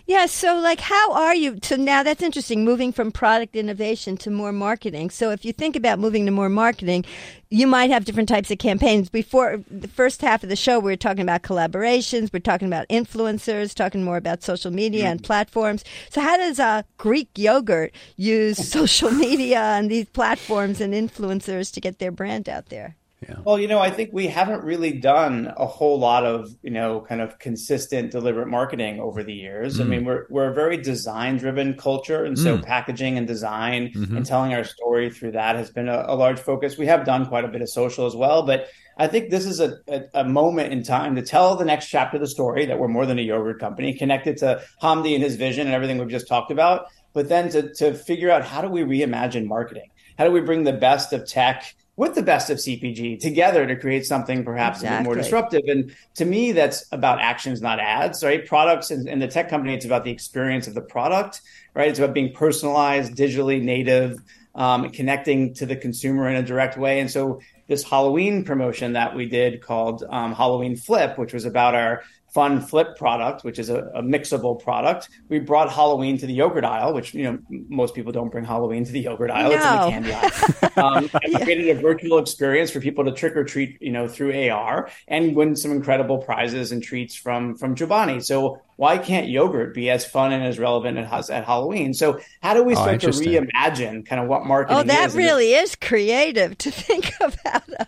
Yeah, 0.05 0.25
so 0.25 0.59
like 0.59 0.81
how 0.81 1.13
are 1.13 1.33
you 1.33 1.59
so 1.63 1.77
now 1.77 2.03
that's 2.03 2.21
interesting 2.21 2.65
moving 2.65 2.91
from 2.91 3.09
product 3.09 3.55
innovation 3.55 4.17
to 4.17 4.29
more 4.29 4.51
marketing. 4.51 5.09
So 5.11 5.31
if 5.31 5.45
you 5.45 5.53
think 5.53 5.77
about 5.77 5.97
moving 5.97 6.25
to 6.25 6.31
more 6.31 6.49
marketing, 6.49 7.05
you 7.49 7.67
might 7.67 7.89
have 7.89 8.03
different 8.03 8.27
types 8.27 8.51
of 8.51 8.57
campaigns. 8.57 9.09
Before 9.09 9.63
the 9.71 9.87
first 9.87 10.21
half 10.21 10.43
of 10.43 10.49
the 10.49 10.57
show 10.57 10.79
we 10.79 10.91
were 10.91 10.97
talking 10.97 11.21
about 11.21 11.43
collaborations, 11.43 12.33
we're 12.33 12.39
talking 12.39 12.67
about 12.67 12.89
influencers, 12.89 13.73
talking 13.73 14.03
more 14.03 14.17
about 14.17 14.43
social 14.43 14.71
media 14.71 15.03
mm-hmm. 15.03 15.11
and 15.11 15.23
platforms. 15.23 15.85
So 16.09 16.19
how 16.19 16.35
does 16.35 16.59
uh, 16.59 16.83
Greek 16.97 17.29
yogurt 17.35 17.93
use 18.17 18.57
social 18.69 19.11
media 19.11 19.61
and 19.61 19.89
these 19.89 20.09
platforms 20.09 20.81
and 20.81 20.93
influencers 20.93 21.71
to 21.73 21.79
get 21.79 21.99
their 21.99 22.11
brand 22.11 22.49
out 22.49 22.67
there? 22.67 22.97
Yeah. 23.27 23.35
Well, 23.43 23.59
you 23.59 23.67
know, 23.67 23.79
I 23.79 23.89
think 23.89 24.09
we 24.13 24.27
haven't 24.27 24.63
really 24.63 24.93
done 24.99 25.53
a 25.57 25.65
whole 25.65 25.99
lot 25.99 26.25
of, 26.25 26.49
you 26.61 26.71
know, 26.71 27.01
kind 27.01 27.21
of 27.21 27.39
consistent, 27.39 28.11
deliberate 28.11 28.47
marketing 28.47 28.99
over 28.99 29.23
the 29.23 29.33
years. 29.33 29.77
Mm. 29.77 29.81
I 29.81 29.83
mean, 29.85 30.05
we're 30.05 30.25
we're 30.29 30.49
a 30.49 30.53
very 30.53 30.77
design 30.77 31.37
driven 31.37 31.75
culture, 31.75 32.23
and 32.25 32.37
so 32.37 32.57
mm. 32.57 32.65
packaging 32.65 33.17
and 33.17 33.27
design 33.27 33.89
mm-hmm. 33.89 34.17
and 34.17 34.25
telling 34.25 34.53
our 34.53 34.63
story 34.63 35.09
through 35.09 35.31
that 35.31 35.55
has 35.55 35.69
been 35.71 35.89
a, 35.89 36.05
a, 36.07 36.15
large 36.15 36.39
focus. 36.39 36.77
We 36.77 36.87
have 36.87 37.05
done 37.05 37.25
quite 37.27 37.45
a 37.45 37.47
bit 37.47 37.61
of 37.61 37.69
social 37.69 38.05
as 38.05 38.15
well, 38.15 38.43
but 38.43 38.67
I 38.97 39.07
think 39.07 39.29
this 39.29 39.45
is 39.45 39.59
a, 39.59 39.77
a, 39.87 40.03
a, 40.13 40.23
moment 40.23 40.71
in 40.71 40.83
time 40.83 41.15
to 41.15 41.21
tell 41.21 41.55
the 41.55 41.65
next 41.65 41.87
chapter 41.87 42.17
of 42.17 42.21
the 42.21 42.27
story 42.27 42.65
that 42.65 42.77
we're 42.77 42.87
more 42.87 43.05
than 43.05 43.17
a 43.17 43.23
yogurt 43.23 43.59
company, 43.59 43.97
connected 43.97 44.37
to 44.37 44.61
Hamdi 44.81 45.15
and 45.15 45.23
his 45.23 45.35
vision 45.35 45.65
and 45.65 45.75
everything 45.75 45.97
we've 45.97 46.09
just 46.09 46.27
talked 46.27 46.51
about. 46.51 46.87
But 47.13 47.29
then 47.29 47.49
to 47.49 47.73
to 47.75 47.93
figure 47.93 48.31
out 48.31 48.43
how 48.43 48.61
do 48.61 48.69
we 48.69 48.81
reimagine 48.81 49.45
marketing? 49.45 49.89
How 50.17 50.25
do 50.25 50.31
we 50.31 50.41
bring 50.41 50.63
the 50.63 50.73
best 50.73 51.13
of 51.13 51.27
tech? 51.27 51.75
With 51.95 52.15
the 52.15 52.23
best 52.23 52.49
of 52.49 52.57
CPG 52.57 53.19
together 53.19 53.67
to 53.67 53.75
create 53.75 54.05
something 54.05 54.43
perhaps 54.43 54.79
exactly. 54.79 54.95
a 54.95 54.99
bit 54.99 55.05
more 55.05 55.15
disruptive. 55.15 55.61
And 55.67 55.95
to 56.15 56.25
me, 56.25 56.51
that's 56.51 56.85
about 56.91 57.21
actions, 57.21 57.61
not 57.61 57.79
ads, 57.79 58.23
right? 58.23 58.45
Products 58.45 58.89
and, 58.89 59.07
and, 59.07 59.21
the 59.21 59.27
tech 59.27 59.47
company, 59.47 59.75
it's 59.75 59.85
about 59.85 60.03
the 60.03 60.11
experience 60.11 60.67
of 60.67 60.73
the 60.73 60.81
product, 60.81 61.41
right? 61.75 61.89
It's 61.89 61.99
about 61.99 62.15
being 62.15 62.33
personalized, 62.33 63.13
digitally 63.15 63.61
native, 63.61 64.17
um, 64.55 64.89
connecting 64.89 65.53
to 65.55 65.67
the 65.67 65.75
consumer 65.75 66.27
in 66.29 66.35
a 66.35 66.43
direct 66.43 66.77
way. 66.77 66.99
And 66.99 67.09
so 67.09 67.41
this 67.67 67.83
Halloween 67.83 68.43
promotion 68.43 68.93
that 68.93 69.15
we 69.15 69.27
did 69.27 69.61
called 69.61 70.03
um, 70.09 70.33
Halloween 70.33 70.75
Flip, 70.75 71.17
which 71.17 71.33
was 71.33 71.45
about 71.45 71.75
our 71.75 72.03
fun 72.33 72.59
flip 72.59 72.97
product, 72.97 73.43
which 73.43 73.59
is 73.59 73.69
a, 73.69 73.83
a, 73.93 74.01
mixable 74.01 74.59
product. 74.61 75.09
We 75.29 75.39
brought 75.39 75.71
Halloween 75.71 76.17
to 76.17 76.25
the 76.25 76.33
yogurt 76.33 76.63
aisle, 76.65 76.93
which 76.93 77.13
you 77.13 77.23
know 77.23 77.37
most 77.69 77.93
people 77.93 78.11
don't 78.11 78.29
bring 78.29 78.43
Halloween 78.43 78.83
to 78.85 78.91
the 78.91 79.01
yogurt 79.01 79.29
aisle; 79.29 79.51
no. 79.51 79.55
it's 79.55 79.65
in 79.65 80.03
the 80.03 80.11
candy 80.11 80.71
aisle. 80.77 80.97
um, 80.97 81.09
yeah. 81.27 81.43
created 81.43 81.77
a 81.77 81.79
virtual 81.79 82.17
experience 82.17 82.71
for 82.71 82.79
people 82.79 83.05
to 83.05 83.11
trick 83.11 83.35
or 83.35 83.43
treat, 83.43 83.77
you 83.81 83.91
know, 83.91 84.07
through 84.07 84.49
AR 84.49 84.89
and 85.07 85.35
win 85.35 85.55
some 85.55 85.71
incredible 85.71 86.17
prizes 86.17 86.71
and 86.71 86.81
treats 86.81 87.15
from 87.15 87.55
from 87.55 87.75
Chobani. 87.75 88.23
So 88.23 88.59
why 88.75 88.97
can't 88.97 89.27
yogurt 89.27 89.73
be 89.73 89.89
as 89.89 90.05
fun 90.05 90.31
and 90.31 90.43
as 90.43 90.57
relevant 90.57 90.97
as 90.97 91.29
at 91.29 91.45
Halloween? 91.45 91.93
So 91.93 92.19
how 92.41 92.53
do 92.53 92.63
we 92.63 92.73
oh, 92.73 92.81
start 92.81 93.03
oh, 93.03 93.11
to 93.11 93.17
reimagine 93.17 94.05
kind 94.05 94.21
of 94.21 94.27
what 94.27 94.45
marketing? 94.45 94.77
Is? 94.77 94.83
Oh, 94.83 94.87
that 94.87 95.09
is 95.09 95.15
really 95.15 95.53
is 95.53 95.75
creative 95.75 96.57
to 96.59 96.71
think 96.71 97.11
about. 97.19 97.69
A, 97.69 97.87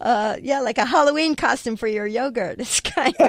uh, 0.00 0.36
yeah, 0.42 0.60
like 0.60 0.78
a 0.78 0.84
Halloween 0.84 1.36
costume 1.36 1.76
for 1.76 1.86
your 1.86 2.06
yogurt. 2.06 2.60
It's 2.60 2.80
kind 2.80 3.14
of 3.20 3.28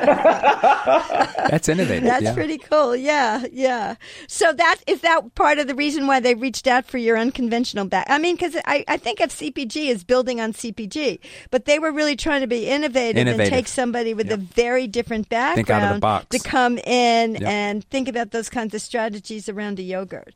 that's 1.49 1.69
innovative. 1.69 2.03
That's 2.07 2.23
yeah. 2.23 2.33
pretty 2.33 2.57
cool. 2.57 2.95
Yeah, 2.95 3.45
yeah. 3.51 3.95
So 4.27 4.51
that 4.53 4.77
is 4.87 5.01
that 5.01 5.35
part 5.35 5.59
of 5.59 5.67
the 5.67 5.75
reason 5.75 6.07
why 6.07 6.19
they 6.19 6.35
reached 6.35 6.67
out 6.67 6.85
for 6.85 6.97
your 6.97 7.17
unconventional 7.17 7.85
back. 7.85 8.07
I 8.09 8.17
mean, 8.17 8.35
because 8.35 8.55
I, 8.65 8.83
I 8.87 8.97
think 8.97 9.19
of 9.19 9.29
CPG 9.29 9.91
as 9.91 10.03
building 10.03 10.41
on 10.41 10.53
CPG, 10.53 11.19
but 11.51 11.65
they 11.65 11.79
were 11.79 11.91
really 11.91 12.15
trying 12.15 12.41
to 12.41 12.47
be 12.47 12.67
innovative, 12.67 13.17
innovative. 13.17 13.39
and 13.41 13.49
take 13.49 13.67
somebody 13.67 14.13
with 14.13 14.27
yep. 14.27 14.39
a 14.39 14.41
very 14.41 14.87
different 14.87 15.29
background 15.29 16.01
to 16.29 16.39
come 16.39 16.79
in 16.87 17.35
yep. 17.35 17.43
and 17.43 17.83
think 17.85 18.07
about 18.07 18.31
those 18.31 18.49
kinds 18.49 18.73
of 18.73 18.81
strategies 18.81 19.49
around 19.49 19.79
a 19.79 19.83
yogurt. 19.83 20.33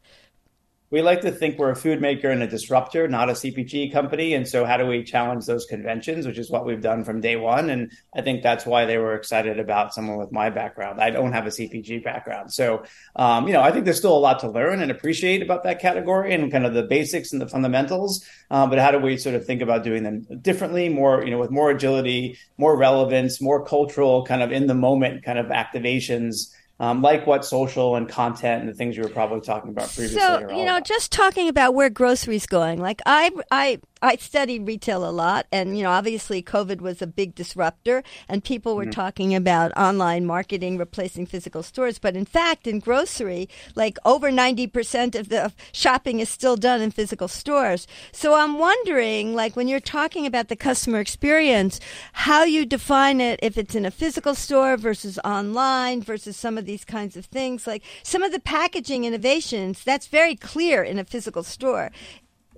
We 0.92 1.02
like 1.02 1.22
to 1.22 1.32
think 1.32 1.58
we're 1.58 1.72
a 1.72 1.76
food 1.76 2.02
maker 2.02 2.30
and 2.30 2.44
a 2.44 2.48
disruptor, 2.48 3.08
not 3.08 3.30
a 3.30 3.34
CPG 3.34 3.94
company. 3.94 4.34
And 4.34 4.46
so, 4.46 4.66
how 4.66 4.76
do 4.76 4.86
we 4.86 5.04
challenge 5.04 5.46
those 5.46 5.66
conventions, 5.66 6.28
which 6.28 6.38
is 6.38 6.52
what 6.52 6.66
we've 6.66 6.82
done 6.82 7.06
from 7.06 7.22
day 7.22 7.38
one? 7.38 7.70
And 7.70 7.92
I 8.14 8.22
think 8.22 8.44
that's 8.44 8.66
why 8.66 8.86
they 8.86 8.98
were 8.98 9.16
excited 9.16 9.58
about 9.58 9.94
someone 9.94 10.18
with 10.18 10.34
my 10.34 10.50
background. 10.50 11.00
I 11.00 11.10
don't 11.10 11.32
have 11.32 11.48
a 11.48 11.50
CPG 11.50 12.04
background. 12.04 12.54
So, 12.54 12.84
um, 13.16 13.48
you 13.48 13.54
know, 13.54 13.62
I 13.62 13.72
think 13.72 13.86
there's 13.86 13.98
still 13.98 14.16
a 14.16 14.20
lot 14.20 14.40
to 14.40 14.50
learn 14.50 14.82
and 14.82 14.92
appreciate 14.92 15.42
about 15.42 15.64
that 15.64 15.80
category 15.80 16.34
and 16.34 16.52
kind 16.52 16.66
of 16.66 16.74
the 16.74 16.84
basics 16.84 17.32
and 17.32 17.42
the 17.42 17.48
fundamentals. 17.48 18.26
Um, 18.50 18.70
but 18.70 18.78
how 18.78 18.92
do 18.92 19.00
we 19.00 19.16
sort 19.16 19.36
of 19.36 19.46
think 19.46 19.62
about 19.62 19.86
doing 19.86 20.04
them 20.04 20.28
differently, 20.42 20.90
more, 20.90 21.24
you 21.24 21.32
know, 21.32 21.40
with 21.40 21.52
more 21.52 21.72
agility, 21.72 22.38
more 22.58 22.76
relevance, 22.76 23.42
more 23.42 23.64
cultural, 23.64 24.26
kind 24.26 24.44
of 24.44 24.52
in 24.52 24.68
the 24.68 24.76
moment 24.76 25.24
kind 25.24 25.40
of 25.40 25.46
activations? 25.48 26.54
Um, 26.82 27.04
like 27.04 27.28
what 27.28 27.46
social 27.46 27.96
and 27.96 28.10
content 28.10 28.62
and 28.62 28.70
the 28.70 28.74
things 28.74 28.98
you 28.98 29.04
were 29.04 29.10
probably 29.10 29.40
talking 29.40 29.70
about 29.70 29.88
previously. 29.94 30.20
So 30.20 30.50
you 30.50 30.66
know, 30.66 30.80
just 30.80 31.12
talking 31.12 31.48
about 31.48 31.76
where 31.76 31.92
groceries 31.92 32.48
going. 32.48 32.82
Like 32.82 33.02
I, 33.06 33.30
I 33.52 33.80
I 34.02 34.16
studied 34.16 34.68
retail 34.68 35.08
a 35.08 35.12
lot, 35.12 35.46
and 35.52 35.78
you 35.78 35.84
know, 35.84 35.92
obviously, 35.92 36.42
COVID 36.42 36.82
was 36.82 37.02
a 37.02 37.08
big 37.08 37.36
disruptor, 37.36 38.04
and 38.28 38.44
people 38.44 38.76
were 38.76 38.84
mm-hmm. 38.84 38.92
talking 38.92 39.36
about 39.36 39.72
online 39.78 40.26
marketing 40.26 40.78
replacing 40.78 41.26
physical 41.28 41.64
stores. 41.64 42.00
But 42.00 42.16
in 42.16 42.26
fact, 42.26 42.68
in 42.68 42.80
grocery, 42.80 43.48
like 43.76 43.98
over 44.04 44.32
ninety 44.32 44.68
percent 44.68 45.16
of 45.16 45.30
the 45.30 45.54
shopping 45.72 46.20
is 46.20 46.30
still 46.30 46.56
done 46.56 46.82
in 46.82 46.92
physical 46.92 47.28
stores. 47.28 47.88
So 48.12 48.36
I'm 48.36 48.58
wondering, 48.58 49.36
like, 49.36 49.56
when 49.56 49.68
you're 49.68 49.80
talking 49.80 50.26
about 50.26 50.48
the 50.48 50.56
customer 50.56 51.00
experience, 51.00 51.80
how 52.14 52.44
you 52.44 52.66
define 52.66 53.22
it, 53.22 53.40
if 53.44 53.58
it's 53.58 53.76
in 53.76 53.86
a 53.86 53.92
physical 53.92 54.36
store 54.36 54.78
versus 54.78 55.20
online 55.24 56.02
versus 56.02 56.36
some 56.36 56.58
of 56.58 56.66
these 56.66 56.86
kinds 56.86 57.16
of 57.16 57.26
things, 57.26 57.68
like 57.68 57.84
some 58.04 58.24
of 58.24 58.32
the 58.32 58.40
packaging 58.40 59.06
innovations. 59.06 59.84
That's 59.84 60.08
very 60.08 60.36
clear 60.36 60.84
in 60.84 60.98
a 60.98 61.06
physical 61.06 61.44
store. 61.44 61.92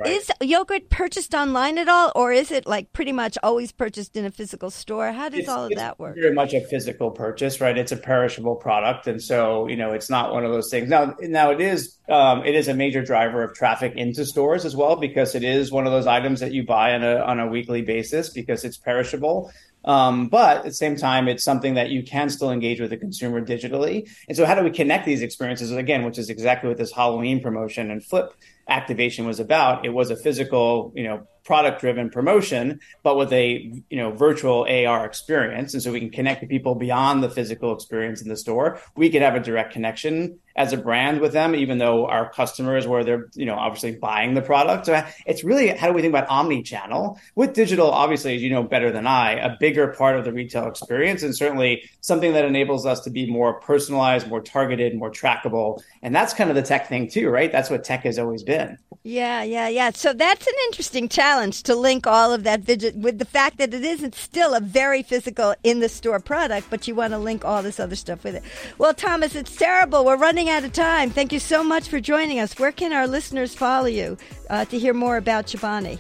Right. 0.04 0.18
Is 0.18 0.32
yogurt 0.42 0.90
purchased 0.90 1.34
online 1.34 1.78
at 1.78 1.88
all, 1.88 2.12
or 2.16 2.32
is 2.32 2.52
it 2.52 2.68
like 2.68 2.92
pretty 2.94 3.12
much 3.12 3.38
always 3.42 3.72
purchased 3.72 4.16
in 4.16 4.26
a 4.26 4.32
physical 4.32 4.70
store? 4.70 5.12
How 5.12 5.30
does 5.30 5.42
it's, 5.42 5.50
all 5.50 5.66
of 5.66 5.76
that 5.76 6.00
work? 6.00 6.16
Very 6.16 6.34
much 6.34 6.54
a 6.54 6.62
physical 6.62 7.12
purchase, 7.12 7.62
right? 7.62 7.78
It's 7.78 7.92
a 7.92 7.98
perishable 7.98 8.56
product, 8.56 9.08
and 9.08 9.22
so 9.22 9.68
you 9.68 9.78
know 9.78 9.94
it's 9.94 10.10
not 10.10 10.34
one 10.34 10.44
of 10.44 10.52
those 10.52 10.70
things. 10.70 10.90
Now, 10.90 11.16
now 11.22 11.52
it 11.52 11.62
is 11.62 11.98
um, 12.10 12.46
it 12.46 12.56
is 12.56 12.68
a 12.68 12.74
major 12.74 13.02
driver 13.02 13.44
of 13.44 13.54
traffic 13.54 13.94
into 13.96 14.26
stores 14.26 14.66
as 14.66 14.76
well 14.76 14.96
because 14.96 15.36
it 15.36 15.44
is 15.44 15.72
one 15.72 15.86
of 15.86 15.94
those 15.94 16.08
items 16.08 16.40
that 16.42 16.52
you 16.52 16.66
buy 16.66 16.94
on 16.94 17.04
a 17.04 17.16
on 17.18 17.40
a 17.40 17.48
weekly 17.48 17.82
basis 17.82 18.30
because 18.30 18.64
it's 18.64 18.78
perishable. 18.78 19.52
Um, 19.86 20.30
but 20.30 20.58
at 20.58 20.64
the 20.64 20.74
same 20.74 20.96
time, 20.96 21.28
it's 21.28 21.44
something 21.44 21.74
that 21.74 21.90
you 21.90 22.04
can 22.04 22.30
still 22.30 22.52
engage 22.52 22.80
with 22.80 22.90
the 22.90 22.98
consumer 22.98 23.46
digitally. 23.46 24.10
And 24.28 24.38
so, 24.38 24.46
how 24.46 24.56
do 24.56 24.64
we 24.64 24.72
connect 24.72 25.06
these 25.06 25.22
experiences 25.22 25.72
again, 25.72 26.06
which 26.06 26.18
is 26.18 26.30
exactly 26.30 26.70
what 26.70 26.78
this 26.78 26.92
Halloween 26.92 27.42
promotion 27.42 27.92
and 27.92 28.04
Flip 28.04 28.34
activation 28.68 29.26
was 29.26 29.40
about. 29.40 29.86
It 29.86 29.90
was 29.90 30.10
a 30.10 30.16
physical, 30.16 30.94
you 30.96 31.04
know, 31.04 31.28
product 31.44 31.82
driven 31.82 32.10
promotion, 32.10 32.80
but 33.04 33.18
with 33.18 33.32
a 33.34 33.72
you 33.90 33.98
know 33.98 34.12
virtual 34.12 34.66
AR 34.70 35.06
experience. 35.06 35.74
And 35.74 35.84
so 35.84 35.92
we 35.92 36.00
can 36.00 36.10
connect 36.10 36.42
to 36.42 36.48
people 36.48 36.76
beyond 36.76 37.24
the 37.24 37.30
physical 37.30 37.74
experience 37.74 38.22
in 38.22 38.30
the 38.30 38.38
store. 38.38 38.80
We 38.96 39.10
could 39.10 39.22
have 39.22 39.36
a 39.36 39.40
direct 39.40 39.74
connection 39.74 40.40
as 40.56 40.72
a 40.72 40.78
brand 40.78 41.20
with 41.20 41.34
them, 41.34 41.56
even 41.56 41.80
though 41.80 42.06
our 42.06 42.32
customers 42.32 42.86
where 42.86 43.04
they're, 43.04 43.28
you 43.34 43.46
know, 43.46 43.56
obviously 43.56 43.96
buying 43.96 44.36
the 44.36 44.42
product. 44.42 44.86
So 44.86 45.04
it's 45.26 45.44
really 45.44 45.70
how 45.70 45.88
do 45.88 45.94
we 45.94 46.02
think 46.02 46.12
about 46.12 46.30
omni-channel 46.30 47.20
with 47.36 47.54
digital, 47.54 47.90
obviously, 47.90 48.36
as 48.36 48.44
you 48.44 48.52
know 48.52 48.62
better 48.62 48.92
than 48.92 49.08
I, 49.08 49.34
a 49.34 49.58
bigger 49.60 49.88
part 49.88 50.18
of 50.18 50.26
the 50.26 50.32
retail 50.32 50.68
experience 50.68 51.24
and 51.24 51.36
certainly 51.36 51.90
something 52.02 52.34
that 52.34 52.46
enables 52.46 52.86
us 52.86 53.02
to 53.02 53.10
be 53.10 53.30
more 53.30 53.60
personalized, 53.62 54.28
more 54.28 54.42
targeted, 54.42 54.96
more 54.96 55.12
trackable. 55.12 55.82
And 56.04 56.16
that's 56.16 56.34
kind 56.34 56.52
of 56.52 56.56
the 56.56 56.62
tech 56.62 56.88
thing 56.88 57.10
too, 57.10 57.30
right? 57.30 57.52
That's 57.52 57.70
what 57.70 57.84
tech 57.84 58.04
has 58.04 58.20
always 58.20 58.44
been. 58.44 58.78
Yeah, 59.04 59.44
yeah, 59.44 59.68
yeah. 59.68 59.90
So 59.92 60.14
that's 60.14 60.46
an 60.46 60.54
interesting 60.68 61.10
challenge 61.10 61.33
to 61.64 61.76
link 61.76 62.06
all 62.06 62.34
of 62.34 62.44
that 62.44 62.68
with 62.96 63.18
the 63.18 63.26
fact 63.26 63.58
that 63.58 63.74
it 63.74 63.84
isn't 63.84 64.14
still 64.14 64.54
a 64.54 64.60
very 64.60 65.04
physical 65.04 65.56
in 65.64 65.80
the 65.80 65.90
store 65.90 66.20
product, 66.20 66.68
but 66.70 66.88
you 66.88 66.96
want 66.96 67.14
to 67.14 67.18
link 67.18 67.44
all 67.44 67.64
this 67.64 67.80
other 67.80 67.96
stuff 67.96 68.24
with 68.24 68.36
it. 68.36 68.44
Well, 68.78 68.94
Thomas, 68.94 69.36
it's 69.36 69.56
terrible. 69.56 70.06
We're 70.06 70.18
running 70.18 70.44
running 70.44 70.50
out 70.50 70.64
of 70.64 70.74
time. 70.74 71.10
Thank 71.12 71.32
you 71.32 71.40
so 71.40 71.64
much 71.64 71.88
for 71.88 72.00
joining 72.00 72.40
us. 72.40 72.58
Where 72.58 72.72
can 72.72 72.92
our 72.92 73.08
listeners 73.08 73.54
follow 73.54 73.86
you 73.86 74.18
uh, 74.50 74.66
to 74.66 74.80
hear 74.80 74.94
more 74.94 75.18
about 75.18 75.46
Chobani? 75.46 76.00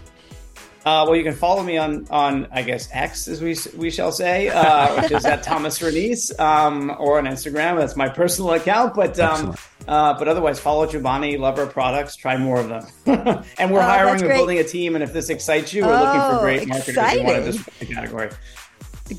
Uh, 0.86 1.06
well, 1.08 1.16
you 1.16 1.24
can 1.24 1.34
follow 1.34 1.64
me 1.64 1.78
on 1.78 2.06
on 2.10 2.48
I 2.52 2.62
guess 2.62 2.90
X 2.92 3.28
as 3.30 3.42
we 3.42 3.56
we 3.78 3.90
shall 3.90 4.12
say, 4.12 4.50
uh, 4.50 5.02
which 5.02 5.12
is 5.12 5.26
at 5.26 5.42
Thomas 5.44 5.82
Ranese, 5.82 6.38
um, 6.40 6.94
or 7.00 7.20
on 7.20 7.26
Instagram. 7.26 7.78
That's 7.78 7.96
my 7.96 8.10
personal 8.10 8.52
account. 8.52 8.94
But 8.94 9.18
um, 9.18 9.56
uh, 9.88 10.18
but 10.18 10.28
otherwise, 10.28 10.60
follow 10.60 10.86
Chobani, 10.86 11.40
love 11.40 11.58
our 11.58 11.68
products, 11.68 12.16
try 12.18 12.38
more 12.38 12.60
of 12.60 12.68
them. 12.68 12.86
and 13.58 13.72
we're 13.72 13.80
oh, 13.80 13.84
hiring, 13.84 14.22
we're 14.22 14.36
building 14.36 14.60
a 14.60 14.64
team. 14.64 14.96
And 14.96 15.04
if 15.04 15.14
this 15.14 15.30
excites 15.30 15.74
you, 15.74 15.86
we're 15.86 15.94
oh, 15.94 16.04
looking 16.04 16.22
for 16.22 16.40
great 16.42 16.68
marketers 16.68 16.96
exciting. 16.96 17.26
who 17.26 17.32
want 17.32 17.46
to 17.46 17.52
disrupt 17.52 17.80
the 17.80 17.86
category. 17.86 18.30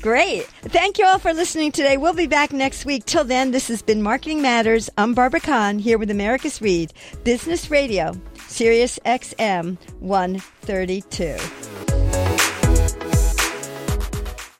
Great. 0.01 0.45
Thank 0.61 0.97
you 0.97 1.05
all 1.05 1.19
for 1.19 1.33
listening 1.33 1.71
today. 1.71 1.97
We'll 1.97 2.13
be 2.13 2.27
back 2.27 2.51
next 2.51 2.85
week. 2.85 3.05
Till 3.05 3.23
then, 3.23 3.51
this 3.51 3.67
has 3.67 3.81
been 3.81 4.01
Marketing 4.01 4.41
Matters. 4.41 4.89
I'm 4.97 5.13
Barbara 5.13 5.39
Kahn 5.39 5.79
here 5.79 5.97
with 5.97 6.11
Americus 6.11 6.61
Reed, 6.61 6.93
Business 7.23 7.71
Radio, 7.71 8.13
Sirius 8.47 8.99
XM 9.05 9.77
132. 9.99 11.74